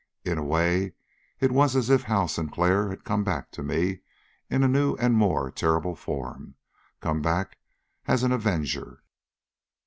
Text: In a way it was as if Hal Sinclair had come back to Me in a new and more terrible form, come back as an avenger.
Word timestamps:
In 0.25 0.39
a 0.39 0.43
way 0.43 0.93
it 1.39 1.51
was 1.51 1.75
as 1.75 1.91
if 1.91 2.01
Hal 2.01 2.27
Sinclair 2.27 2.89
had 2.89 3.03
come 3.03 3.23
back 3.23 3.51
to 3.51 3.61
Me 3.61 3.99
in 4.49 4.63
a 4.63 4.67
new 4.67 4.95
and 4.95 5.13
more 5.13 5.51
terrible 5.51 5.95
form, 5.95 6.55
come 7.01 7.21
back 7.21 7.59
as 8.07 8.23
an 8.23 8.31
avenger. 8.31 9.03